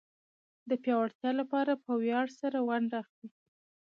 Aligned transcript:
د 0.69 0.71
پياوړتيا 0.83 1.31
لپاره 1.41 1.73
په 1.85 1.91
وياړ 2.01 2.25
سره 2.39 2.57
ونډه 2.69 2.95
اخلي. 3.03 3.27